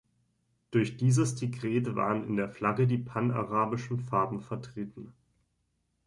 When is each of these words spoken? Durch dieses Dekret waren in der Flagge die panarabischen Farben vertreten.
Durch 0.71 0.97
dieses 0.97 1.35
Dekret 1.35 1.93
waren 1.95 2.25
in 2.25 2.35
der 2.35 2.49
Flagge 2.49 2.87
die 2.87 2.97
panarabischen 2.97 3.99
Farben 3.99 4.41
vertreten. 4.41 5.13